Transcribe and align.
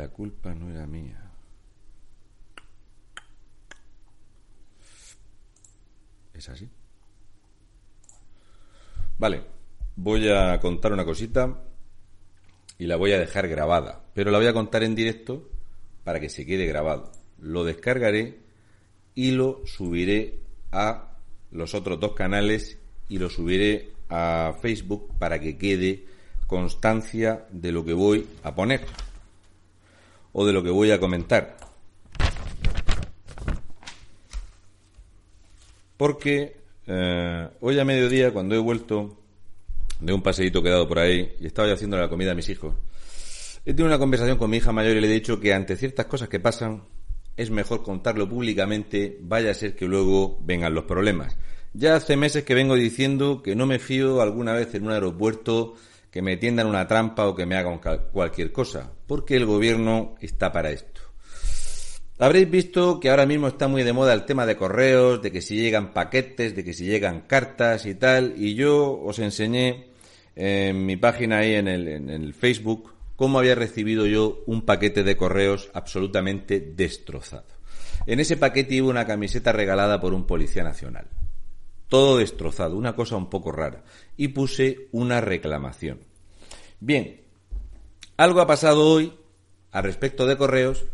la 0.00 0.08
culpa 0.08 0.54
no 0.54 0.70
era 0.70 0.86
mía. 0.86 1.30
¿Es 6.32 6.48
así? 6.48 6.66
Vale, 9.18 9.42
voy 9.96 10.30
a 10.30 10.58
contar 10.58 10.94
una 10.94 11.04
cosita 11.04 11.54
y 12.78 12.86
la 12.86 12.96
voy 12.96 13.12
a 13.12 13.18
dejar 13.18 13.46
grabada, 13.46 14.02
pero 14.14 14.30
la 14.30 14.38
voy 14.38 14.46
a 14.46 14.54
contar 14.54 14.82
en 14.84 14.94
directo 14.94 15.50
para 16.02 16.18
que 16.18 16.30
se 16.30 16.46
quede 16.46 16.64
grabado. 16.64 17.12
Lo 17.38 17.64
descargaré 17.64 18.38
y 19.14 19.32
lo 19.32 19.60
subiré 19.66 20.38
a 20.72 21.18
los 21.50 21.74
otros 21.74 22.00
dos 22.00 22.14
canales 22.14 22.78
y 23.10 23.18
lo 23.18 23.28
subiré 23.28 23.92
a 24.08 24.56
Facebook 24.62 25.18
para 25.18 25.38
que 25.38 25.58
quede 25.58 26.06
constancia 26.46 27.46
de 27.50 27.70
lo 27.70 27.84
que 27.84 27.92
voy 27.92 28.26
a 28.42 28.54
poner 28.54 28.80
o 30.32 30.46
de 30.46 30.52
lo 30.52 30.62
que 30.62 30.70
voy 30.70 30.90
a 30.90 31.00
comentar. 31.00 31.56
Porque 35.96 36.56
eh, 36.86 37.48
hoy 37.60 37.78
a 37.78 37.84
mediodía, 37.84 38.32
cuando 38.32 38.54
he 38.54 38.58
vuelto 38.58 39.18
de 40.00 40.12
un 40.12 40.22
paseíto 40.22 40.62
que 40.62 40.68
he 40.68 40.72
dado 40.72 40.88
por 40.88 40.98
ahí 40.98 41.36
y 41.40 41.46
estaba 41.46 41.68
yo 41.68 41.74
haciendo 41.74 41.98
la 41.98 42.08
comida 42.08 42.32
a 42.32 42.34
mis 42.34 42.48
hijos, 42.48 42.74
he 43.66 43.72
tenido 43.74 43.86
una 43.86 43.98
conversación 43.98 44.38
con 44.38 44.50
mi 44.50 44.56
hija 44.56 44.72
mayor 44.72 44.96
y 44.96 45.00
le 45.00 45.06
he 45.06 45.12
dicho 45.12 45.38
que 45.38 45.52
ante 45.52 45.76
ciertas 45.76 46.06
cosas 46.06 46.28
que 46.28 46.40
pasan 46.40 46.84
es 47.36 47.50
mejor 47.50 47.82
contarlo 47.82 48.28
públicamente, 48.28 49.18
vaya 49.20 49.50
a 49.50 49.54
ser 49.54 49.76
que 49.76 49.86
luego 49.86 50.38
vengan 50.42 50.74
los 50.74 50.84
problemas. 50.84 51.36
Ya 51.72 51.94
hace 51.94 52.16
meses 52.16 52.44
que 52.44 52.54
vengo 52.54 52.74
diciendo 52.74 53.42
que 53.42 53.54
no 53.54 53.66
me 53.66 53.78
fío 53.78 54.20
alguna 54.20 54.52
vez 54.52 54.74
en 54.74 54.84
un 54.84 54.92
aeropuerto 54.92 55.74
que 56.10 56.22
me 56.22 56.36
tiendan 56.36 56.66
una 56.66 56.86
trampa 56.86 57.26
o 57.26 57.34
que 57.34 57.46
me 57.46 57.56
hagan 57.56 57.80
cualquier 58.12 58.52
cosa, 58.52 58.92
porque 59.06 59.36
el 59.36 59.46
gobierno 59.46 60.16
está 60.20 60.52
para 60.52 60.70
esto. 60.70 61.00
Habréis 62.18 62.50
visto 62.50 63.00
que 63.00 63.08
ahora 63.08 63.24
mismo 63.24 63.48
está 63.48 63.66
muy 63.66 63.82
de 63.82 63.94
moda 63.94 64.12
el 64.12 64.26
tema 64.26 64.44
de 64.44 64.56
correos, 64.56 65.22
de 65.22 65.32
que 65.32 65.40
si 65.40 65.56
llegan 65.56 65.94
paquetes, 65.94 66.54
de 66.54 66.64
que 66.64 66.74
si 66.74 66.84
llegan 66.84 67.22
cartas 67.22 67.86
y 67.86 67.94
tal, 67.94 68.34
y 68.36 68.54
yo 68.54 69.00
os 69.00 69.18
enseñé 69.20 69.86
en 70.36 70.84
mi 70.84 70.96
página 70.96 71.38
ahí 71.38 71.54
en 71.54 71.68
el, 71.68 71.88
en 71.88 72.10
el 72.10 72.34
Facebook 72.34 72.92
cómo 73.16 73.38
había 73.38 73.54
recibido 73.54 74.06
yo 74.06 74.42
un 74.46 74.62
paquete 74.62 75.02
de 75.02 75.16
correos 75.16 75.70
absolutamente 75.72 76.60
destrozado. 76.60 77.46
En 78.06 78.20
ese 78.20 78.36
paquete 78.36 78.74
iba 78.74 78.88
una 78.88 79.06
camiseta 79.06 79.52
regalada 79.52 80.00
por 80.00 80.12
un 80.12 80.26
policía 80.26 80.62
nacional 80.62 81.06
todo 81.90 82.18
destrozado, 82.18 82.76
una 82.76 82.94
cosa 82.94 83.16
un 83.16 83.28
poco 83.28 83.50
rara, 83.50 83.82
y 84.20 84.28
puse 84.28 84.88
una 84.92 85.22
reclamación. 85.22 86.00
Bien, 86.78 87.22
algo 88.18 88.42
ha 88.42 88.46
pasado 88.46 88.86
hoy 88.86 89.14
al 89.70 89.82
respecto 89.82 90.26
de 90.26 90.36
correos 90.36 90.84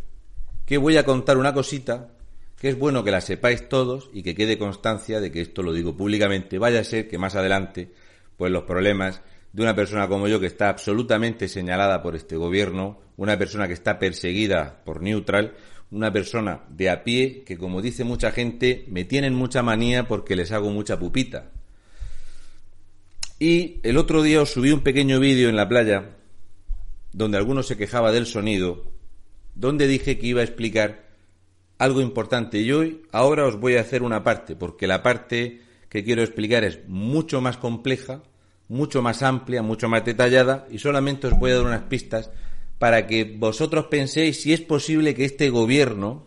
que 0.64 0.78
voy 0.78 0.96
a 0.96 1.05
contar 1.05 1.36
una 1.36 1.52
cosita 1.52 2.12
que 2.56 2.69
es 2.69 2.78
bueno 2.78 3.02
que 3.02 3.10
la 3.10 3.20
sepáis 3.20 3.69
todos 3.69 4.10
y 4.12 4.22
que 4.22 4.36
quede 4.36 4.58
constancia 4.58 5.20
de 5.20 5.32
que 5.32 5.41
esto 5.41 5.64
lo 5.64 5.72
digo 5.72 5.97
públicamente. 5.97 6.60
Vaya 6.60 6.78
a 6.78 6.84
ser 6.84 7.08
que 7.08 7.19
más 7.19 7.34
adelante, 7.34 7.91
pues 8.36 8.52
los 8.52 8.62
problemas 8.62 9.22
de 9.52 9.62
una 9.62 9.74
persona 9.74 10.06
como 10.06 10.28
yo 10.28 10.38
que 10.38 10.47
está 10.47 10.69
absolutamente 10.69 11.48
señalada 11.48 12.04
por 12.04 12.14
este 12.14 12.36
gobierno, 12.36 13.00
una 13.16 13.36
persona 13.36 13.66
que 13.66 13.74
está 13.74 13.98
perseguida 13.98 14.84
por 14.84 15.02
Neutral, 15.02 15.56
una 15.91 16.12
persona 16.12 16.60
de 16.69 16.91
a 16.91 17.02
pie 17.02 17.42
que, 17.42 17.58
como 17.58 17.82
dice 17.82 18.04
mucha 18.04 18.30
gente, 18.30 18.84
me 18.88 19.04
tienen 19.04 19.34
mucha 19.34 19.64
manía 19.64 20.06
porque 20.06 20.36
les 20.36 20.52
hago 20.52 20.70
mucha 20.70 20.97
pupita. 20.97 21.50
Y 23.38 23.80
el 23.82 23.98
otro 23.98 24.22
día 24.22 24.40
os 24.40 24.52
subí 24.52 24.70
un 24.70 24.80
pequeño 24.80 25.20
vídeo 25.20 25.48
en 25.48 25.56
la 25.56 25.68
playa 25.68 26.16
donde 27.12 27.38
alguno 27.38 27.62
se 27.62 27.76
quejaba 27.76 28.12
del 28.12 28.26
sonido, 28.26 28.84
donde 29.54 29.86
dije 29.86 30.19
que 30.19 30.26
iba 30.26 30.41
a 30.41 30.44
explicar 30.44 31.06
algo 31.78 32.00
importante. 32.00 32.60
Y 32.60 32.72
hoy 32.72 33.02
ahora 33.12 33.46
os 33.46 33.58
voy 33.58 33.76
a 33.76 33.80
hacer 33.80 34.02
una 34.02 34.22
parte, 34.22 34.56
porque 34.56 34.86
la 34.86 35.02
parte 35.02 35.62
que 35.88 36.04
quiero 36.04 36.22
explicar 36.22 36.64
es 36.64 36.80
mucho 36.88 37.41
más 37.41 37.56
compleja, 37.56 38.22
mucho 38.69 39.02
más 39.02 39.22
amplia, 39.22 39.62
mucho 39.62 39.88
más 39.88 40.04
detallada 40.04 40.66
y 40.70 40.78
solamente 40.78 41.26
os 41.26 41.38
voy 41.38 41.52
a 41.52 41.56
dar 41.56 41.66
unas 41.66 41.82
pistas 41.84 42.30
para 42.78 43.06
que 43.06 43.25
vosotros 43.25 43.86
penséis 43.86 44.42
si 44.42 44.52
es 44.52 44.60
posible 44.60 45.14
que 45.14 45.25
este 45.25 45.50
gobierno, 45.50 46.26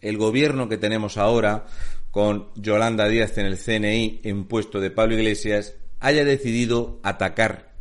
el 0.00 0.18
gobierno 0.18 0.68
que 0.68 0.76
tenemos 0.76 1.16
ahora, 1.16 1.66
con 2.10 2.48
Yolanda 2.56 3.08
Díaz 3.08 3.38
en 3.38 3.46
el 3.46 3.58
CNI 3.58 4.20
en 4.24 4.44
puesto 4.44 4.80
de 4.80 4.90
Pablo 4.90 5.14
Iglesias, 5.14 5.74
haya 6.00 6.24
decidido 6.24 7.00
atacar 7.02 7.72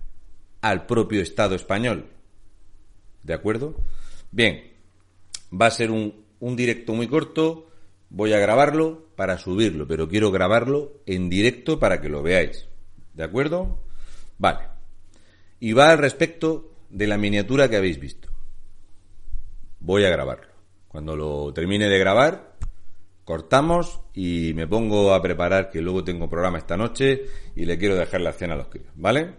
al 0.61 0.85
propio 0.85 1.21
Estado 1.21 1.55
español. 1.55 2.09
¿De 3.23 3.33
acuerdo? 3.33 3.75
Bien, 4.31 4.71
va 5.53 5.67
a 5.67 5.71
ser 5.71 5.91
un, 5.91 6.25
un 6.39 6.55
directo 6.55 6.93
muy 6.93 7.07
corto, 7.07 7.67
voy 8.09 8.33
a 8.33 8.39
grabarlo 8.39 9.07
para 9.15 9.37
subirlo, 9.37 9.87
pero 9.87 10.07
quiero 10.07 10.31
grabarlo 10.31 11.01
en 11.05 11.29
directo 11.29 11.79
para 11.79 12.01
que 12.01 12.09
lo 12.09 12.21
veáis. 12.21 12.67
¿De 13.13 13.23
acuerdo? 13.23 13.79
Vale. 14.37 14.67
Y 15.59 15.73
va 15.73 15.91
al 15.91 15.97
respecto 15.97 16.71
de 16.89 17.07
la 17.07 17.17
miniatura 17.17 17.69
que 17.69 17.77
habéis 17.77 17.99
visto. 17.99 18.29
Voy 19.79 20.05
a 20.05 20.09
grabarlo. 20.09 20.53
Cuando 20.87 21.15
lo 21.15 21.53
termine 21.53 21.89
de 21.89 21.99
grabar, 21.99 22.56
cortamos 23.27 23.99
y 24.13 24.53
me 24.55 24.67
pongo 24.67 25.13
a 25.13 25.21
preparar 25.21 25.69
que 25.69 25.81
luego 25.81 26.01
tengo 26.01 26.29
programa 26.29 26.59
esta 26.59 26.77
noche 26.77 27.25
y 27.57 27.65
le 27.65 27.77
quiero 27.77 27.97
dejar 27.97 28.21
la 28.21 28.31
cena 28.31 28.53
a 28.53 28.57
los 28.57 28.67
críos, 28.67 28.87
¿vale? 28.95 29.33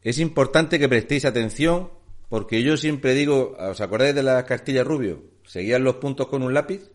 Es 0.00 0.18
importante 0.18 0.78
que 0.78 0.88
prestéis 0.88 1.26
atención 1.26 1.90
porque 2.30 2.62
yo 2.62 2.78
siempre 2.78 3.12
digo, 3.12 3.58
¿os 3.58 3.82
acordáis 3.82 4.14
de 4.14 4.22
las 4.22 4.44
castillas 4.44 4.86
rubio? 4.86 5.22
Seguías 5.44 5.82
los 5.82 5.96
puntos 5.96 6.28
con 6.28 6.42
un 6.42 6.54
lápiz 6.54 6.90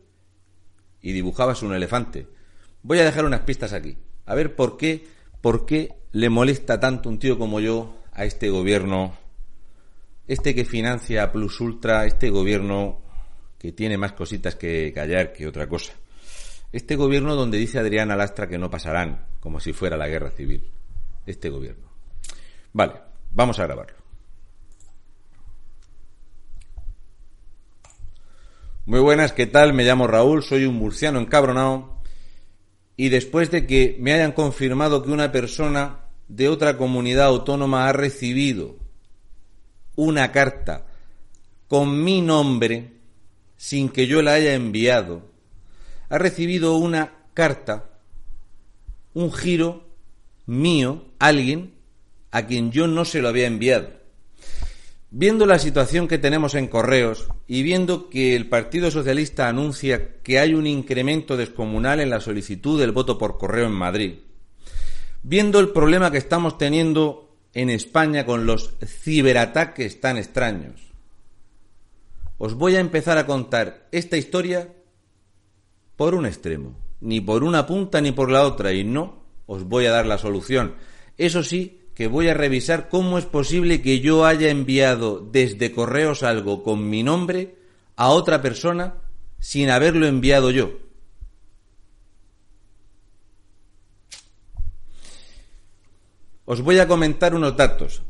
y 1.00 1.12
dibujabas 1.12 1.62
un 1.62 1.76
elefante. 1.76 2.26
Voy 2.82 2.98
a 2.98 3.06
dejar 3.06 3.26
unas 3.26 3.42
pistas 3.42 3.74
aquí. 3.74 3.96
A 4.26 4.34
ver 4.34 4.56
por 4.56 4.78
qué, 4.78 5.06
por 5.42 5.68
qué 5.68 5.94
le 6.12 6.32
molesta 6.32 6.80
tanto 6.80 7.08
un 7.08 7.20
tío 7.20 7.38
como 7.38 7.60
yo 7.60 8.00
a 8.14 8.26
este 8.26 8.50
gobierno 8.50 9.16
este 10.28 10.56
que 10.56 10.66
financia 10.66 11.32
Plus 11.32 11.62
Ultra, 11.62 12.08
este 12.08 12.32
gobierno 12.32 13.04
que 13.60 13.74
tiene 13.74 13.98
más 13.98 14.14
cositas 14.14 14.56
que 14.56 14.92
callar 14.94 15.34
que 15.34 15.46
otra 15.46 15.68
cosa. 15.68 15.94
Este 16.72 16.96
gobierno 16.96 17.36
donde 17.36 17.58
dice 17.58 17.78
Adriana 17.78 18.16
Lastra 18.16 18.48
que 18.48 18.58
no 18.58 18.70
pasarán, 18.70 19.26
como 19.40 19.60
si 19.60 19.74
fuera 19.74 19.98
la 19.98 20.08
guerra 20.08 20.32
civil. 20.32 20.64
Este 21.26 21.50
gobierno. 21.50 21.88
Vale, 22.72 22.94
vamos 23.32 23.60
a 23.60 23.66
grabarlo. 23.66 23.98
Muy 28.86 29.02
buenas, 29.02 29.34
¿qué 29.34 29.46
tal? 29.46 29.74
Me 29.74 29.84
llamo 29.84 30.08
Raúl, 30.08 30.42
soy 30.42 30.66
un 30.66 30.76
murciano 30.76 31.20
encabronado. 31.20 32.02
Y 32.96 33.10
después 33.10 33.52
de 33.52 33.68
que 33.68 33.98
me 34.00 34.14
hayan 34.14 34.32
confirmado 34.32 35.04
que 35.04 35.12
una 35.12 35.32
persona 35.32 36.06
de 36.28 36.48
otra 36.48 36.78
comunidad 36.78 37.28
autónoma 37.28 37.88
ha 37.88 37.94
recibido 37.94 38.78
una 39.96 40.32
carta 40.32 40.86
con 41.68 42.04
mi 42.04 42.22
nombre 42.22 42.99
sin 43.60 43.90
que 43.90 44.08
yo 44.08 44.22
la 44.22 44.36
haya 44.36 44.54
enviado, 44.54 45.22
ha 46.08 46.18
recibido 46.18 46.78
una 46.78 47.26
carta, 47.34 47.90
un 49.14 49.34
giro 49.34 49.84
mío, 50.46 51.04
alguien 51.20 51.74
a 52.32 52.48
quien 52.48 52.72
yo 52.72 52.88
no 52.88 53.04
se 53.04 53.22
lo 53.22 53.28
había 53.28 53.48
enviado. 53.48 53.90
Viendo 55.12 55.46
la 55.46 55.60
situación 55.60 56.08
que 56.08 56.18
tenemos 56.18 56.56
en 56.56 56.70
correos 56.70 57.28
y 57.48 57.64
viendo 57.64 58.10
que 58.10 58.38
el 58.38 58.48
Partido 58.48 58.92
Socialista 58.92 59.50
anuncia 59.50 60.22
que 60.24 60.40
hay 60.40 60.54
un 60.54 60.66
incremento 60.66 61.36
descomunal 61.36 62.00
en 62.00 62.12
la 62.12 62.22
solicitud 62.22 62.80
del 62.80 62.94
voto 62.94 63.18
por 63.18 63.38
correo 63.38 63.66
en 63.66 63.74
Madrid, 63.74 64.14
viendo 65.22 65.60
el 65.60 65.72
problema 65.72 66.12
que 66.12 66.18
estamos 66.18 66.58
teniendo 66.58 67.36
en 67.54 67.70
España 67.70 68.26
con 68.26 68.46
los 68.46 68.76
ciberataques 68.86 70.00
tan 70.00 70.16
extraños. 70.16 70.89
Os 72.40 72.54
voy 72.54 72.78
a 72.78 72.80
empezar 72.80 73.18
a 73.18 73.26
contar 73.26 73.90
esta 73.92 74.16
historia 74.16 74.74
por 75.98 76.16
un 76.16 76.26
extremo, 76.26 76.80
ni 77.02 77.20
por 77.20 77.44
una 77.44 77.68
punta 77.68 78.00
ni 78.00 78.14
por 78.14 78.32
la 78.32 78.48
otra, 78.48 78.72
y 78.72 78.86
no 78.86 79.26
os 79.46 79.66
voy 79.66 79.86
a 79.86 79.92
dar 79.92 80.06
la 80.06 80.18
solución. 80.18 80.76
Eso 81.18 81.44
sí, 81.44 81.82
que 81.94 82.08
voy 82.08 82.30
a 82.30 82.34
revisar 82.34 82.88
cómo 82.88 83.18
es 83.18 83.26
posible 83.26 83.82
que 83.82 84.00
yo 84.00 84.26
haya 84.26 84.50
enviado 84.50 85.20
desde 85.20 85.74
correos 85.74 86.24
algo 86.24 86.64
con 86.64 86.90
mi 86.90 87.04
nombre 87.04 87.58
a 87.98 88.08
otra 88.08 88.42
persona 88.42 88.96
sin 89.40 89.70
haberlo 89.70 90.08
enviado 90.08 90.50
yo. 90.50 90.80
Os 96.46 96.62
voy 96.62 96.80
a 96.80 96.88
comentar 96.88 97.36
unos 97.36 97.58
datos. 97.58 98.02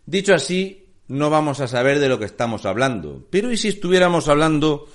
Dicho 0.04 0.34
así, 0.34 0.82
no 1.08 1.30
vamos 1.30 1.60
a 1.60 1.68
saber 1.68 2.00
de 2.00 2.08
lo 2.08 2.18
que 2.18 2.26
estamos 2.26 2.66
hablando. 2.66 3.24
Pero 3.30 3.52
¿y 3.52 3.56
si 3.56 3.68
estuviéramos 3.68 4.28
hablando 4.28 4.88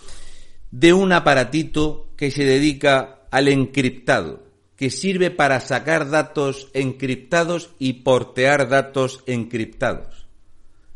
de 0.72 0.94
un 0.94 1.12
aparatito 1.12 2.08
que 2.16 2.32
se 2.32 2.46
dedica 2.46 3.28
al 3.30 3.48
encriptado, 3.48 4.44
que 4.76 4.90
sirve 4.90 5.32
para 5.32 5.60
sacar 5.60 6.10
datos 6.10 6.70
encriptados 6.74 7.70
y 7.78 7.94
portear 8.02 8.68
datos 8.68 9.24
encriptados. 9.28 10.21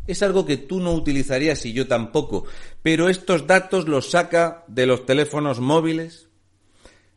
Es 0.07 0.21
algo 0.21 0.45
que 0.45 0.57
tú 0.57 0.79
no 0.79 0.93
utilizarías 0.93 1.65
y 1.65 1.73
yo 1.73 1.87
tampoco, 1.87 2.45
pero 2.83 3.09
estos 3.09 3.47
datos 3.47 3.87
los 3.87 4.11
saca 4.11 4.63
de 4.67 4.85
los 4.85 5.05
teléfonos 5.05 5.59
móviles, 5.59 6.29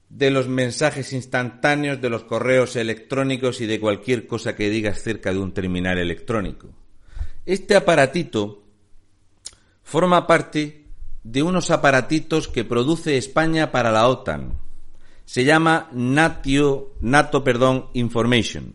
de 0.09 0.31
los 0.31 0.49
mensajes 0.49 1.13
instantáneos, 1.13 2.01
de 2.01 2.09
los 2.09 2.25
correos 2.25 2.77
electrónicos 2.77 3.61
y 3.61 3.67
de 3.67 3.79
cualquier 3.79 4.27
cosa 4.27 4.57
que 4.57 4.71
digas 4.71 5.03
cerca 5.03 5.33
de 5.33 5.39
un 5.39 5.53
terminal 5.53 5.99
electrónico. 5.99 6.69
Este 7.45 7.77
aparatito 7.77 8.65
forma 9.83 10.27
parte 10.27 10.85
de 11.25 11.43
unos 11.43 11.71
aparatitos 11.71 12.49
que 12.49 12.65
produce 12.65 13.19
España 13.19 13.71
para 13.71 13.91
la 13.91 14.09
OTAN. 14.09 14.55
Se 15.27 15.45
llama 15.45 15.91
NATO 15.93 17.45
perdón, 17.45 17.87
Information. 17.93 18.75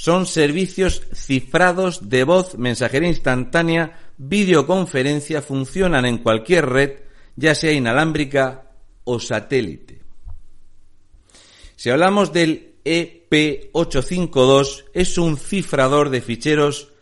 Son 0.00 0.24
servicios 0.24 1.02
cifrados 1.12 2.08
de 2.08 2.24
voz, 2.24 2.56
mensajería 2.56 3.10
instantánea, 3.10 3.98
videoconferencia, 4.16 5.42
funcionan 5.42 6.06
en 6.06 6.16
cualquier 6.16 6.64
red, 6.64 7.00
ya 7.36 7.54
sea 7.54 7.72
inalámbrica 7.72 8.70
o 9.04 9.20
satélite. 9.20 10.00
Si 11.76 11.90
hablamos 11.90 12.32
del 12.32 12.76
EP852, 12.82 14.86
es 14.94 15.18
un 15.18 15.36
cifrador 15.36 16.08
de 16.08 16.22
ficheros 16.22 16.94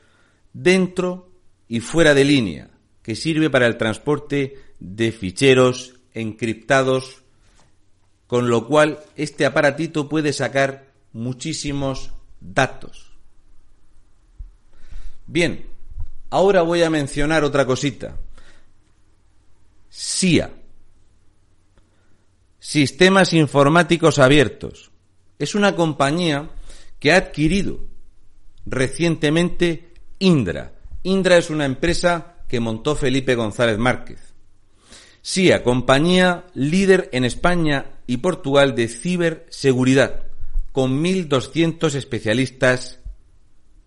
dentro 0.52 1.30
y 1.68 1.78
fuera 1.78 2.14
de 2.14 2.24
línea, 2.24 2.68
que 3.04 3.14
sirve 3.14 3.48
para 3.48 3.68
el 3.68 3.76
transporte 3.76 4.56
de 4.80 5.12
ficheros 5.12 5.94
encriptados, 6.14 7.22
con 8.26 8.50
lo 8.50 8.66
cual 8.66 8.98
este 9.14 9.46
aparatito 9.46 10.08
puede 10.08 10.32
sacar 10.32 10.88
muchísimos 11.12 12.10
datos. 12.40 13.12
Bien, 15.26 15.66
ahora 16.30 16.62
voy 16.62 16.82
a 16.82 16.90
mencionar 16.90 17.44
otra 17.44 17.66
cosita. 17.66 18.16
SIA. 19.88 20.50
Sistemas 22.58 23.32
Informáticos 23.32 24.18
Abiertos. 24.18 24.90
Es 25.38 25.54
una 25.54 25.74
compañía 25.74 26.50
que 26.98 27.12
ha 27.12 27.16
adquirido 27.16 27.80
recientemente 28.66 29.94
Indra. 30.18 30.72
Indra 31.02 31.36
es 31.38 31.50
una 31.50 31.64
empresa 31.64 32.36
que 32.48 32.60
montó 32.60 32.96
Felipe 32.96 33.34
González 33.34 33.78
Márquez. 33.78 34.34
SIA, 35.22 35.62
compañía 35.62 36.46
líder 36.54 37.10
en 37.12 37.24
España 37.24 38.00
y 38.06 38.18
Portugal 38.18 38.74
de 38.74 38.88
ciberseguridad, 38.88 40.22
con 40.72 41.02
1.200 41.02 41.94
especialistas 41.94 43.00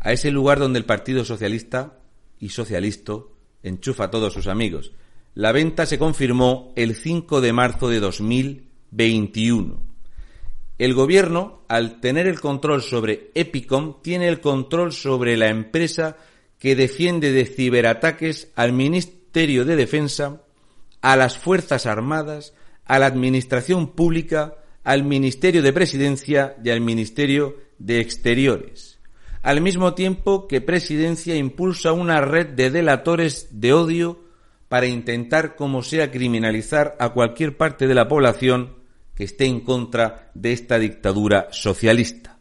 a 0.00 0.10
ese 0.10 0.32
lugar 0.32 0.58
donde 0.58 0.80
el 0.80 0.84
Partido 0.84 1.24
Socialista 1.24 2.00
y 2.40 2.48
Socialisto 2.48 3.36
enchufa 3.62 4.06
a 4.06 4.10
todos 4.10 4.32
sus 4.32 4.48
amigos. 4.48 4.90
La 5.36 5.52
venta 5.52 5.84
se 5.84 5.98
confirmó 5.98 6.72
el 6.76 6.94
5 6.96 7.42
de 7.42 7.52
marzo 7.52 7.90
de 7.90 8.00
2021. 8.00 9.82
El 10.78 10.94
gobierno, 10.94 11.60
al 11.68 12.00
tener 12.00 12.26
el 12.26 12.40
control 12.40 12.80
sobre 12.80 13.32
Epicom, 13.34 14.00
tiene 14.00 14.28
el 14.28 14.40
control 14.40 14.94
sobre 14.94 15.36
la 15.36 15.48
empresa 15.48 16.16
que 16.58 16.74
defiende 16.74 17.32
de 17.32 17.44
ciberataques 17.44 18.50
al 18.56 18.72
Ministerio 18.72 19.66
de 19.66 19.76
Defensa, 19.76 20.40
a 21.02 21.16
las 21.16 21.36
Fuerzas 21.36 21.84
Armadas, 21.84 22.54
a 22.86 22.98
la 22.98 23.04
Administración 23.04 23.88
Pública, 23.88 24.54
al 24.84 25.04
Ministerio 25.04 25.60
de 25.60 25.74
Presidencia 25.74 26.56
y 26.64 26.70
al 26.70 26.80
Ministerio 26.80 27.58
de 27.78 28.00
Exteriores 28.00 28.94
al 29.42 29.60
mismo 29.60 29.94
tiempo 29.94 30.48
que 30.48 30.60
Presidencia 30.60 31.36
impulsa 31.36 31.92
una 31.92 32.20
red 32.20 32.48
de 32.48 32.68
delatores 32.68 33.46
de 33.52 33.72
odio 33.74 34.25
para 34.68 34.86
intentar, 34.86 35.56
como 35.56 35.82
sea, 35.82 36.10
criminalizar 36.10 36.96
a 36.98 37.10
cualquier 37.10 37.56
parte 37.56 37.86
de 37.86 37.94
la 37.94 38.08
población 38.08 38.74
que 39.14 39.24
esté 39.24 39.44
en 39.46 39.60
contra 39.60 40.30
de 40.34 40.52
esta 40.52 40.78
dictadura 40.78 41.48
socialista. 41.50 42.38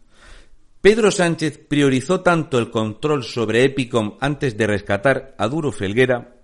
Pedro 0.81 1.09
Sánchez 1.09 1.59
priorizó 1.67 2.21
tanto 2.21 2.59
el 2.59 2.69
control 2.69 3.23
sobre 3.23 3.63
Epicom 3.63 4.17
antes 4.19 4.55
de 4.55 4.67
rescatar 4.67 5.33
a 5.37 5.47
Duro 5.47 5.71
Felguera 5.71 6.35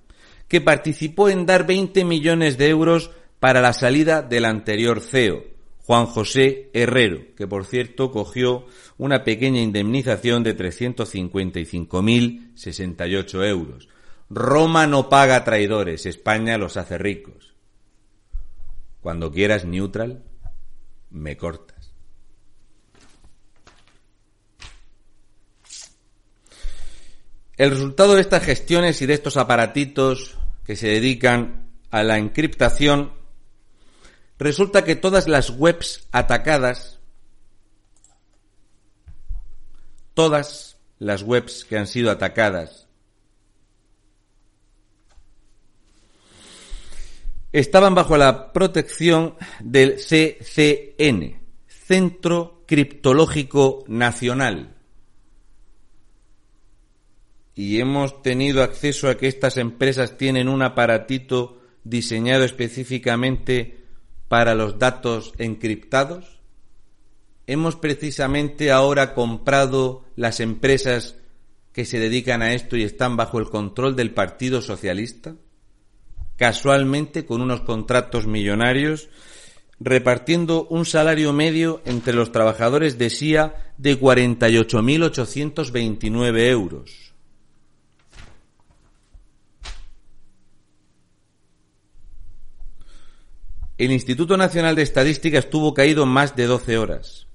que 0.47 0.61
participó 0.61 1.29
en 1.29 1.45
dar 1.45 1.67
20 1.67 2.03
millones 2.05 2.57
de 2.57 2.69
euros 2.69 3.11
para 3.39 3.61
la 3.61 3.73
salida 3.73 4.21
del 4.21 4.45
anterior 4.45 4.99
CEO, 4.99 5.43
Juan 5.77 6.07
José 6.07 6.69
Herrero, 6.73 7.35
que 7.37 7.47
por 7.47 7.65
cierto 7.65 8.11
cogió 8.11 8.65
una 8.97 9.23
pequeña 9.23 9.61
indemnización 9.61 10.43
de 10.43 10.57
355.068 10.57 13.47
euros. 13.47 13.87
Roma 14.33 14.87
no 14.87 15.09
paga 15.09 15.43
traidores, 15.43 16.05
España 16.05 16.57
los 16.57 16.77
hace 16.77 16.97
ricos. 16.97 17.53
Cuando 19.01 19.29
quieras 19.29 19.65
neutral, 19.65 20.23
me 21.09 21.35
cortas. 21.35 21.91
El 27.57 27.71
resultado 27.71 28.15
de 28.15 28.21
estas 28.21 28.43
gestiones 28.45 29.01
y 29.01 29.05
de 29.05 29.15
estos 29.15 29.35
aparatitos 29.35 30.37
que 30.63 30.77
se 30.77 30.87
dedican 30.87 31.69
a 31.89 32.01
la 32.01 32.17
encriptación 32.17 33.11
resulta 34.39 34.85
que 34.85 34.95
todas 34.95 35.27
las 35.27 35.49
webs 35.49 36.07
atacadas, 36.13 37.01
todas 40.13 40.77
las 40.99 41.21
webs 41.21 41.65
que 41.65 41.77
han 41.77 41.87
sido 41.87 42.11
atacadas, 42.11 42.87
estaban 47.51 47.95
bajo 47.95 48.17
la 48.17 48.53
protección 48.53 49.35
del 49.59 49.95
CCN, 49.95 51.41
Centro 51.67 52.63
Criptológico 52.65 53.83
Nacional. 53.87 54.75
Y 57.53 57.79
hemos 57.79 58.21
tenido 58.21 58.63
acceso 58.63 59.09
a 59.09 59.17
que 59.17 59.27
estas 59.27 59.57
empresas 59.57 60.17
tienen 60.17 60.47
un 60.47 60.61
aparatito 60.61 61.61
diseñado 61.83 62.43
específicamente 62.45 63.85
para 64.29 64.55
los 64.55 64.79
datos 64.79 65.33
encriptados. 65.37 66.39
Hemos 67.47 67.75
precisamente 67.75 68.71
ahora 68.71 69.13
comprado 69.13 70.05
las 70.15 70.39
empresas 70.39 71.17
que 71.73 71.83
se 71.83 71.99
dedican 71.99 72.41
a 72.41 72.53
esto 72.53 72.77
y 72.77 72.83
están 72.83 73.17
bajo 73.17 73.39
el 73.39 73.49
control 73.49 73.95
del 73.95 74.13
Partido 74.13 74.61
Socialista, 74.61 75.35
casualmente 76.41 77.23
con 77.23 77.39
unos 77.39 77.61
contratos 77.61 78.25
millonarios, 78.25 79.09
repartiendo 79.79 80.65
un 80.71 80.87
salario 80.87 81.33
medio 81.33 81.83
entre 81.85 82.15
los 82.15 82.31
trabajadores 82.31 82.97
de 82.97 83.11
SIA 83.11 83.73
de 83.77 83.99
48.829 83.99 86.49
euros. 86.49 87.13
El 93.77 93.91
Instituto 93.91 94.35
Nacional 94.35 94.75
de 94.75 94.81
Estadística 94.81 95.37
estuvo 95.37 95.75
caído 95.75 96.07
más 96.07 96.35
de 96.35 96.47
12 96.47 96.79
horas. 96.79 97.27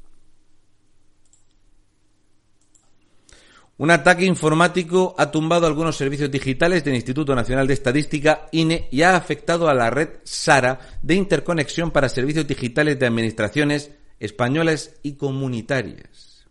Un 3.79 3.91
ataque 3.91 4.25
informático 4.25 5.15
ha 5.19 5.31
tumbado 5.31 5.67
algunos 5.67 5.97
servicios 5.97 6.31
digitales 6.31 6.83
del 6.83 6.95
Instituto 6.95 7.35
Nacional 7.35 7.67
de 7.67 7.75
Estadística, 7.75 8.49
INE, 8.51 8.89
y 8.91 9.03
ha 9.03 9.17
afectado 9.17 9.69
a 9.69 9.75
la 9.75 9.91
red 9.91 10.09
SARA 10.25 10.81
de 11.03 11.15
interconexión 11.15 11.91
para 11.91 12.09
servicios 12.09 12.47
digitales 12.47 12.99
de 12.99 13.07
administraciones 13.07 13.91
españolas 14.19 14.95
y 15.03 15.17
comunitarias. 15.17 16.47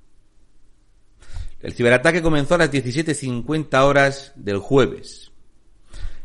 El 1.62 1.74
ciberataque 1.74 2.22
comenzó 2.22 2.55
a 2.55 2.60
las 2.60 2.72
17.50 2.72 3.82
horas 3.82 4.34
del 4.36 4.60
jueves. 4.60 5.32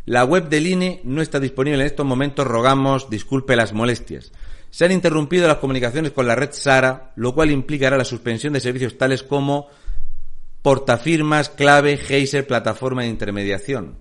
La 0.04 0.25
web 0.25 0.50
del 0.50 0.66
INE 0.66 1.00
no 1.04 1.23
está 1.23 1.40
disponible 1.40 1.80
en 1.80 1.87
estos 1.87 2.04
momentos, 2.04 2.47
rogamos 2.47 3.09
disculpe 3.09 3.57
las 3.57 3.73
molestias. 3.73 4.33
Se 4.69 4.85
han 4.85 4.92
interrumpido 4.92 5.49
las 5.49 5.57
comunicaciones 5.57 6.12
con 6.12 6.26
la 6.26 6.35
red 6.35 6.50
SARA, 6.52 7.12
lo 7.16 7.35
cual 7.35 7.50
implicará 7.50 7.97
la 7.97 8.04
suspensión 8.04 8.52
de 8.52 8.61
servicios 8.61 8.99
tales 8.99 9.23
como 9.23 9.69
portafirmas, 10.62 11.49
clave, 11.49 11.97
Geyser, 11.97 12.47
plataforma 12.47 13.02
de 13.02 13.09
intermediación. 13.09 13.99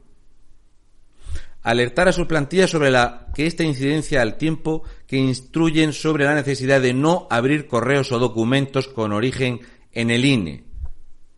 Alertar 1.62 2.08
a 2.08 2.14
sus 2.14 2.28
plantillas 2.28 2.70
sobre 2.70 2.90
la 2.90 3.28
que 3.36 3.46
esta 3.46 3.64
incidencia 3.64 4.22
al 4.22 4.38
tiempo 4.38 4.84
que 5.08 5.18
instruyen 5.18 5.94
sobre 5.94 6.26
la 6.26 6.36
necesidad 6.36 6.82
de 6.82 6.94
no 6.94 7.28
abrir 7.30 7.68
correos 7.68 8.12
o 8.12 8.20
documentos 8.20 8.88
con 8.88 9.12
origen 9.12 9.60
en 9.92 10.10
el 10.10 10.26
INE. 10.26 10.64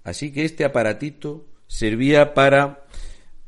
Así 0.04 0.32
que 0.32 0.46
este 0.46 0.64
aparatito 0.64 1.48
servía 1.68 2.34
para 2.34 2.86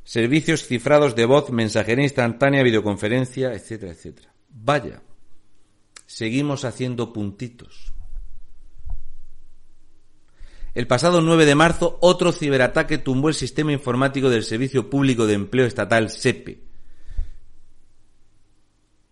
servicios 0.04 0.66
cifrados 0.66 1.16
de 1.16 1.26
voz, 1.26 1.52
mensajería 1.52 2.04
instantánea, 2.04 2.64
videoconferencia, 2.64 3.54
etcétera, 3.54 3.92
etcétera. 3.92 4.34
Vaya, 4.50 5.02
seguimos 6.06 6.66
haciendo 6.66 7.14
puntitos. 7.14 7.94
El 10.74 10.88
pasado 10.88 11.22
9 11.22 11.46
de 11.46 11.54
marzo, 11.54 11.98
otro 12.02 12.32
ciberataque 12.32 12.98
tumbó 12.98 13.30
el 13.30 13.36
sistema 13.36 13.72
informático 13.72 14.30
del 14.30 14.44
Servicio 14.44 14.90
Público 14.90 15.28
de 15.28 15.36
Empleo 15.36 15.66
Estatal 15.68 16.10
SEPE. 16.10 16.62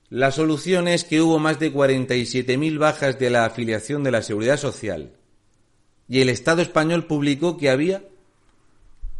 La 0.10 0.32
solución 0.32 0.88
es 0.88 1.04
que 1.04 1.22
hubo 1.22 1.40
más 1.40 1.60
de 1.60 1.72
47.000 1.72 2.78
bajas 2.80 3.20
de 3.20 3.30
la 3.30 3.46
afiliación 3.46 4.04
de 4.04 4.12
la 4.12 4.24
Seguridad 4.24 4.58
Social 4.58 5.14
y 6.10 6.20
el 6.20 6.28
Estado 6.28 6.62
español 6.62 7.06
publicó 7.06 7.58
que 7.58 7.70
había 7.70 8.04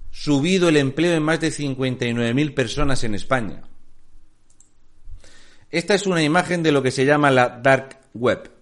subido 0.10 0.68
el 0.68 0.76
empleo 0.76 1.14
en 1.14 1.24
más 1.24 1.40
de 1.40 1.50
59.000 1.50 2.54
personas 2.54 3.04
en 3.06 3.16
España. 3.16 3.62
Esta 5.70 5.94
es 5.94 6.06
una 6.06 6.22
imagen 6.22 6.64
de 6.64 6.74
lo 6.74 6.84
que 6.84 6.92
se 6.92 7.06
llama 7.06 7.32
la 7.32 7.48
Dark 7.48 8.00
Web. 8.14 8.61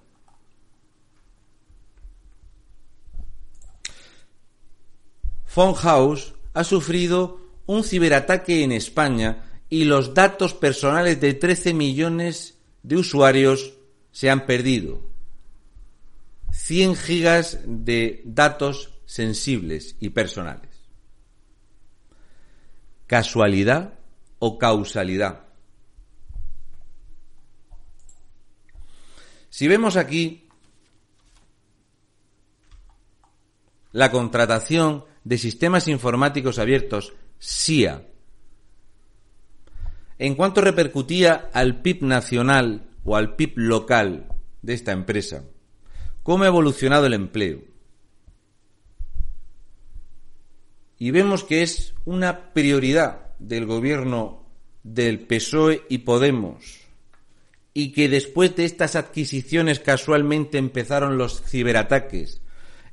House 5.56 6.34
ha 6.54 6.64
sufrido 6.64 7.40
un 7.66 7.84
ciberataque 7.84 8.64
en 8.64 8.72
España 8.72 9.46
y 9.70 9.84
los 9.86 10.14
datos 10.14 10.54
personales 10.54 11.20
de 11.20 11.34
13 11.34 11.74
millones 11.74 12.58
de 12.84 12.98
usuarios 12.98 13.74
se 14.12 14.30
han 14.30 14.46
perdido. 14.46 15.02
100 16.52 16.96
gigas 16.96 17.60
de 17.66 18.22
datos 18.26 18.94
sensibles 19.06 19.96
y 20.00 20.10
personales. 20.10 20.70
¿Casualidad 23.08 23.94
o 24.40 24.58
causalidad? 24.58 25.46
Si 29.50 29.68
vemos 29.68 29.98
aquí 29.98 30.48
la 33.92 34.12
contratación 34.12 35.09
de 35.24 35.38
Sistemas 35.38 35.88
Informáticos 35.88 36.60
Abiertos, 36.60 37.14
SIA. 37.38 38.06
En 40.18 40.36
cuanto 40.36 40.62
repercutía 40.62 41.50
al 41.54 41.82
PIB 41.82 42.04
nacional 42.04 42.90
o 43.04 43.16
al 43.16 43.36
PIB 43.36 43.54
local 43.56 44.28
de 44.62 44.74
esta 44.74 44.92
empresa, 44.92 45.44
cómo 46.24 46.44
ha 46.44 46.48
evolucionado 46.48 47.06
el 47.06 47.14
empleo. 47.14 47.62
Y 50.98 51.12
vemos 51.12 51.46
que 51.46 51.62
es 51.62 51.94
una 52.04 52.52
prioridad 52.54 53.34
del 53.40 53.66
gobierno 53.66 54.46
del 54.84 55.22
PSOE 55.22 55.84
y 55.90 56.00
Podemos 56.00 56.90
y 57.74 57.92
que 57.94 58.10
después 58.10 58.56
de 58.56 58.66
estas 58.66 58.96
adquisiciones 58.98 59.80
casualmente 59.80 60.58
empezaron 60.58 61.18
los 61.18 61.42
ciberataques, 61.42 62.42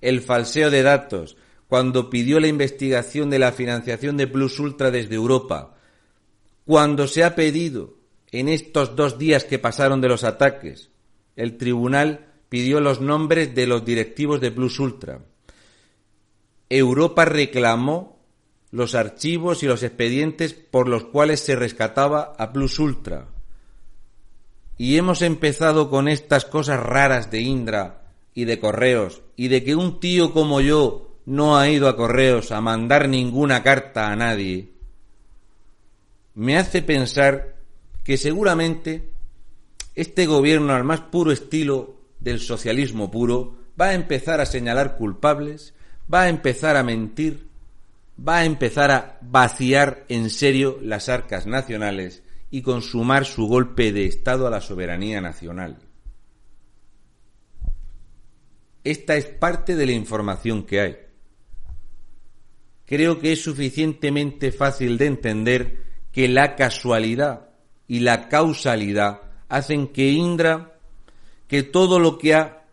el 0.01 0.21
falseo 0.21 0.71
de 0.71 0.83
datos, 0.83 1.37
cuando 1.69 2.11
pidió 2.11 2.41
la 2.41 2.49
investigación 2.49 3.31
de 3.31 3.39
la 3.39 3.53
financiación 3.53 4.17
de 4.17 4.27
Plus 4.27 4.59
Ultra 4.61 4.91
desde 4.91 5.15
Europa, 5.15 5.77
cuando 6.65 7.07
se 7.07 7.25
ha 7.25 7.35
pedido 7.35 7.95
en 8.31 8.49
estos 8.49 8.97
dos 8.97 9.19
días 9.19 9.45
que 9.45 9.59
pasaron 9.59 10.01
de 10.01 10.09
los 10.09 10.25
ataques, 10.25 10.91
el 11.37 11.57
tribunal 11.57 12.33
pidió 12.49 12.81
los 12.81 13.01
nombres 13.01 13.55
de 13.55 13.67
los 13.67 13.85
directivos 13.85 14.41
de 14.41 14.51
Plus 14.51 14.79
Ultra. 14.79 15.21
Europa 16.69 17.25
reclamó 17.25 18.17
los 18.71 18.95
archivos 18.95 19.63
y 19.63 19.67
los 19.67 19.83
expedientes 19.83 20.55
por 20.55 20.89
los 20.89 21.05
cuales 21.05 21.41
se 21.41 21.57
rescataba 21.57 22.35
a 22.39 22.53
Plus 22.53 22.79
Ultra. 22.79 23.29
Y 24.77 24.97
hemos 24.97 25.23
empezado 25.23 25.89
con 25.89 26.09
estas 26.09 26.45
cosas 26.45 26.81
raras 26.81 27.31
de 27.31 27.41
Indra 27.41 28.13
y 28.35 28.45
de 28.45 28.59
correos 28.59 29.23
y 29.37 29.49
de 29.49 29.65
que 29.65 29.75
un 29.75 30.01
tío 30.01 30.33
como 30.33 30.61
yo 30.61 31.16
no 31.27 31.59
ha 31.59 31.69
ido 31.69 31.89
a 31.89 31.97
correos 31.97 32.53
a 32.53 32.61
mandar 32.61 33.09
ninguna 33.09 33.63
carta 33.63 34.11
a 34.11 34.17
nadie, 34.17 34.71
me 36.35 36.57
hace 36.57 36.83
pensar 36.83 37.57
que 38.05 38.17
seguramente 38.17 39.11
este 39.95 40.27
gobierno 40.27 40.75
al 40.75 40.85
más 40.85 41.01
puro 41.01 41.33
estilo 41.33 41.97
del 42.21 42.41
socialismo 42.41 43.11
puro 43.11 43.57
va 43.79 43.87
a 43.87 43.95
empezar 43.95 44.41
a 44.41 44.47
señalar 44.47 44.97
culpables, 44.97 45.75
va 46.13 46.23
a 46.23 46.29
empezar 46.29 46.77
a 46.77 46.85
mentir, 46.85 47.49
va 48.17 48.39
a 48.39 48.45
empezar 48.45 48.91
a 48.91 49.19
vaciar 49.23 50.05
en 50.09 50.31
serio 50.31 50.79
las 50.81 51.09
arcas 51.09 51.47
nacionales 51.47 52.23
y 52.51 52.63
consumar 52.63 53.25
su 53.25 53.49
golpe 53.49 53.93
de 53.93 54.07
Estado 54.07 54.47
a 54.47 54.51
la 54.51 54.61
soberanía 54.61 55.21
nacional. 55.21 55.79
Esta 58.85 59.17
es 59.17 59.27
parte 59.27 59.75
de 59.75 59.87
la 59.87 59.93
información 59.93 60.63
que 60.63 60.81
hay 60.81 61.06
creo 62.87 63.19
que 63.19 63.33
es 63.33 63.43
suficientemente 63.43 64.53
fácil 64.53 64.97
de 64.99 65.07
entender 65.07 65.79
que 66.13 66.29
la 66.29 66.57
casualidad 66.57 67.49
y 67.89 68.01
la 68.01 68.29
causalidad 68.29 69.21
hacen 69.49 69.89
que 69.89 70.11
Indra, 70.11 70.79
que 71.47 71.63
todo 71.63 71.99
lo 71.99 72.19
que 72.19 72.35
ha 72.35 72.65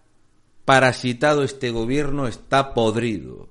parasitado 0.66 1.44
este 1.44 1.72
gobierno 1.72 2.28
está 2.28 2.74
podrido, 2.74 3.50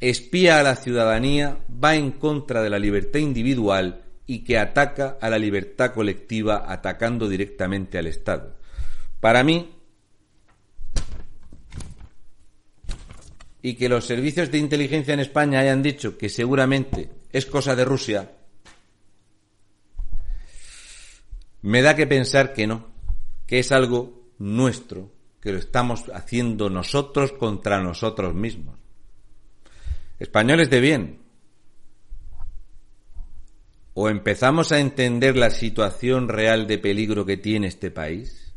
espía 0.00 0.58
a 0.58 0.62
la 0.62 0.76
ciudadanía, 0.76 1.58
va 1.72 1.94
en 1.94 2.10
contra 2.12 2.62
de 2.62 2.70
la 2.70 2.78
libertad 2.78 3.20
individual 3.20 4.02
y 4.26 4.40
que 4.44 4.58
ataca 4.58 5.18
a 5.20 5.30
la 5.30 5.38
libertad 5.38 5.92
colectiva 5.92 6.64
atacando 6.66 7.28
directamente 7.28 7.98
al 7.98 8.06
Estado. 8.06 8.56
Para 9.20 9.44
mí, 9.44 9.70
y 13.62 13.74
que 13.74 13.88
los 13.88 14.06
servicios 14.06 14.50
de 14.50 14.58
inteligencia 14.58 15.14
en 15.14 15.20
España 15.20 15.60
hayan 15.60 15.82
dicho 15.82 16.16
que 16.16 16.28
seguramente 16.28 17.10
es 17.32 17.46
cosa 17.46 17.76
de 17.76 17.84
Rusia, 17.84 18.30
Me 21.62 21.82
da 21.82 21.94
que 21.94 22.06
pensar 22.06 22.54
que 22.54 22.66
no, 22.66 22.88
que 23.46 23.58
es 23.58 23.70
algo 23.72 24.32
nuestro, 24.38 25.12
que 25.40 25.52
lo 25.52 25.58
estamos 25.58 26.04
haciendo 26.14 26.70
nosotros 26.70 27.32
contra 27.32 27.82
nosotros 27.82 28.34
mismos. 28.34 28.78
Españoles 30.18 30.70
de 30.70 30.80
bien, 30.80 31.20
o 33.92 34.08
empezamos 34.08 34.72
a 34.72 34.80
entender 34.80 35.36
la 35.36 35.50
situación 35.50 36.28
real 36.28 36.66
de 36.66 36.78
peligro 36.78 37.26
que 37.26 37.36
tiene 37.36 37.66
este 37.66 37.90
país, 37.90 38.49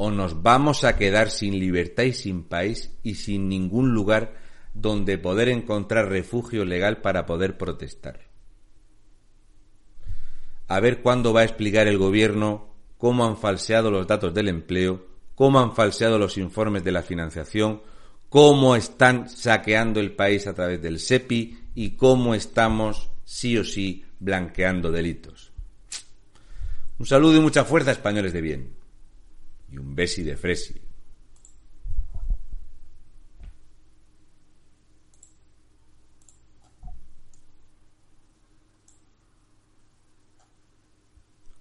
o 0.00 0.12
nos 0.12 0.42
vamos 0.44 0.84
a 0.84 0.96
quedar 0.96 1.28
sin 1.28 1.58
libertad 1.58 2.04
y 2.04 2.12
sin 2.12 2.44
país 2.44 2.96
y 3.02 3.16
sin 3.16 3.48
ningún 3.48 3.92
lugar 3.92 4.32
donde 4.72 5.18
poder 5.18 5.48
encontrar 5.48 6.08
refugio 6.08 6.64
legal 6.64 6.98
para 6.98 7.26
poder 7.26 7.58
protestar. 7.58 8.20
A 10.68 10.78
ver 10.78 11.02
cuándo 11.02 11.32
va 11.32 11.40
a 11.40 11.44
explicar 11.44 11.88
el 11.88 11.98
gobierno 11.98 12.68
cómo 12.96 13.26
han 13.26 13.36
falseado 13.36 13.90
los 13.90 14.06
datos 14.06 14.32
del 14.32 14.46
empleo, 14.46 15.04
cómo 15.34 15.58
han 15.58 15.74
falseado 15.74 16.16
los 16.16 16.38
informes 16.38 16.84
de 16.84 16.92
la 16.92 17.02
financiación, 17.02 17.82
cómo 18.28 18.76
están 18.76 19.28
saqueando 19.28 19.98
el 19.98 20.12
país 20.12 20.46
a 20.46 20.54
través 20.54 20.80
del 20.80 21.00
SEPI 21.00 21.58
y 21.74 21.90
cómo 21.96 22.36
estamos 22.36 23.10
sí 23.24 23.58
o 23.58 23.64
sí 23.64 24.04
blanqueando 24.20 24.92
delitos. 24.92 25.50
Un 27.00 27.06
saludo 27.06 27.36
y 27.36 27.40
mucha 27.40 27.64
fuerza, 27.64 27.90
españoles 27.90 28.32
de 28.32 28.40
bien. 28.40 28.77
Y 29.70 29.78
un 29.78 29.94
besi 29.94 30.22
de 30.22 30.36
fresi. 30.36 30.80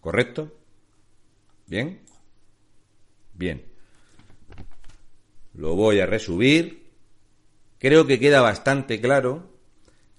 ¿Correcto? 0.01 0.53
¿Bien? 1.65 1.99
Bien. 3.33 3.65
Lo 5.53 5.75
voy 5.75 5.99
a 5.99 6.05
resubir. 6.05 6.87
Creo 7.79 8.07
que 8.07 8.19
queda 8.19 8.41
bastante 8.41 9.01
claro. 9.01 9.51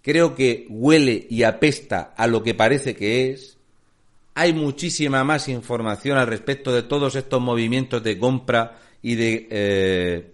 Creo 0.02 0.35
que 0.35 0.66
huele 0.68 1.26
y 1.30 1.42
apesta 1.42 2.14
a 2.16 2.26
lo 2.26 2.42
que 2.42 2.54
parece 2.54 2.95
que 2.95 3.30
es. 3.30 3.58
Hay 4.38 4.52
muchísima 4.52 5.25
más 5.25 5.49
información 5.49 6.16
al 6.16 6.28
respecto 6.28 6.73
de 6.73 6.85
todos 6.85 7.16
estos 7.16 7.40
movimientos 7.40 8.04
de 8.04 8.21
compra 8.21 8.78
y 9.02 9.16
de 9.16 9.49
eh, 9.50 10.30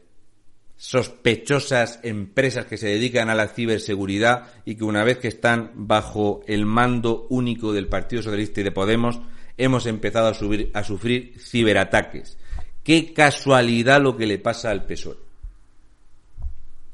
sospechosas 0.77 2.01
empresas 2.03 2.67
que 2.67 2.77
se 2.77 2.89
dedican 2.89 3.31
a 3.31 3.35
la 3.35 3.49
ciberseguridad 3.49 4.53
y 4.67 4.75
que 4.75 4.85
una 4.85 5.05
vez 5.05 5.17
que 5.17 5.29
están 5.29 5.71
bajo 5.73 6.43
el 6.47 6.67
mando 6.67 7.27
único 7.31 7.73
del 7.73 7.89
Partido 7.89 8.21
Socialista 8.21 8.61
y 8.61 8.65
de 8.65 8.73
Podemos 8.73 9.21
hemos 9.57 9.87
empezado 9.87 10.29
a, 10.29 10.35
subir, 10.35 10.71
a 10.75 10.85
sufrir 10.85 11.37
ciberataques. 11.39 12.37
Qué 12.83 13.15
casualidad 13.15 14.03
lo 14.03 14.19
que 14.19 14.27
le 14.27 14.37
pasa 14.37 14.71
al 14.71 14.85
PSOE. 14.85 15.17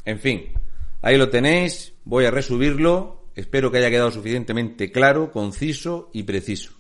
En 0.05 0.21
fin, 0.21 0.45
ahí 1.03 1.19
lo 1.19 1.29
tenéis, 1.29 1.93
voy 2.05 2.27
a 2.27 2.31
resubirlo, 2.31 3.25
espero 3.35 3.73
que 3.73 3.79
haya 3.79 3.91
quedado 3.91 4.13
suficientemente 4.13 4.93
claro, 4.93 5.33
conciso 5.33 6.09
y 6.13 6.23
preciso. 6.23 6.80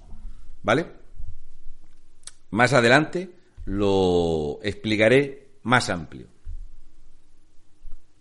¿Vale? 0.62 0.86
Más 2.50 2.72
adelante 2.72 3.30
lo 3.64 4.58
explicaré 4.62 5.50
más 5.62 5.90
amplio. 5.90 6.26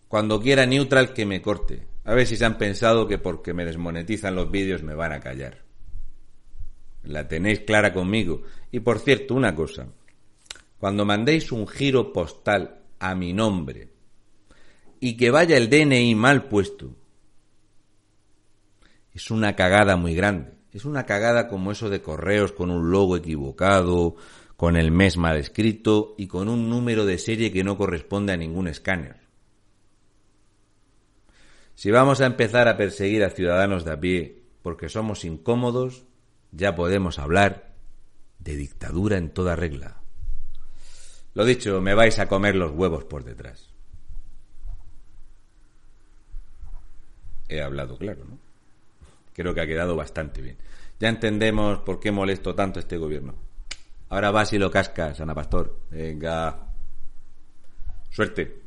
Cuando 0.08 0.42
quiera 0.42 0.66
neutral 0.66 1.14
que 1.14 1.26
me 1.26 1.42
corte. 1.42 1.88
A 2.04 2.14
ver 2.14 2.26
si 2.26 2.38
se 2.38 2.46
han 2.46 2.58
pensado 2.58 3.08
que 3.08 3.20
porque 3.20 3.54
me 3.54 3.66
desmonetizan 3.66 4.36
los 4.36 4.50
vídeos 4.50 4.82
me 4.82 4.96
van 4.96 5.12
a 5.12 5.20
callar. 5.20 5.64
La 7.04 7.28
tenéis 7.28 7.62
clara 7.62 7.94
conmigo. 7.94 8.42
Y 8.72 8.80
por 8.80 9.00
cierto, 9.00 9.36
una 9.36 9.54
cosa. 9.54 9.88
Cuando 10.80 11.06
mandéis 11.06 11.52
un 11.52 11.68
giro 11.68 12.12
postal 12.14 12.82
a 13.00 13.14
mi 13.16 13.34
nombre 13.34 13.90
y 15.00 15.16
que 15.16 15.30
vaya 15.30 15.58
el 15.58 15.70
DNI 15.70 16.16
mal 16.16 16.48
puesto, 16.48 16.96
es 19.14 19.30
una 19.30 19.56
cagada 19.56 19.96
muy 19.96 20.16
grande. 20.16 20.59
Es 20.72 20.86
una 20.86 21.06
cagada 21.06 21.48
como 21.48 21.72
eso 21.72 21.90
de 21.90 22.02
correos 22.02 22.52
con 22.52 22.70
un 22.70 22.92
logo 22.92 23.18
equivocado, 23.18 24.16
con 24.56 24.76
el 24.76 24.92
mes 24.92 25.18
mal 25.18 25.38
escrito 25.38 26.16
y 26.18 26.28
con 26.28 26.50
un 26.50 26.70
número 26.70 27.06
de 27.06 27.18
serie 27.18 27.52
que 27.52 27.64
no 27.64 27.78
corresponde 27.78 28.34
a 28.34 28.38
ningún 28.38 28.68
escáner. 28.68 29.18
Si 31.76 31.92
vamos 31.92 32.22
a 32.22 32.26
empezar 32.26 32.68
a 32.68 32.76
perseguir 32.76 33.24
a 33.24 33.30
ciudadanos 33.30 33.86
de 33.86 33.92
a 33.94 34.00
pie 34.00 34.44
porque 34.62 34.90
somos 34.90 35.24
incómodos, 35.24 36.06
ya 36.52 36.76
podemos 36.76 37.20
hablar 37.20 37.74
de 38.40 38.56
dictadura 38.58 39.18
en 39.18 39.30
toda 39.30 39.56
regla. 39.56 40.02
Lo 41.34 41.46
dicho, 41.46 41.80
me 41.80 41.94
vais 41.94 42.20
a 42.20 42.28
comer 42.28 42.56
los 42.56 42.72
huevos 42.72 43.06
por 43.06 43.24
detrás. 43.24 43.74
He 47.48 47.62
hablado 47.62 47.98
claro, 47.98 48.26
¿no? 48.26 48.49
Creo 49.40 49.54
que 49.54 49.62
ha 49.62 49.68
quedado 49.68 49.96
bastante 49.96 50.42
bien. 50.42 50.58
Ya 51.00 51.08
entendemos 51.08 51.80
por 51.80 52.02
qué 52.02 52.12
molesto 52.12 52.56
tanto 52.56 52.78
este 52.78 52.98
gobierno. 52.98 53.36
Ahora 54.10 54.32
vas 54.32 54.52
y 54.52 54.58
lo 54.58 54.70
cascas, 54.70 55.22
Ana 55.22 55.34
Pastor. 55.34 55.80
Venga. 55.90 56.68
Suerte. 58.10 58.59